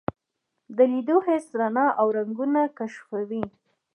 د 0.75 0.77
لیدو 0.91 1.17
حس 1.25 1.45
رڼا 1.59 1.87
او 1.99 2.07
رنګونه 2.17 2.61
کشفوي. 2.77 3.43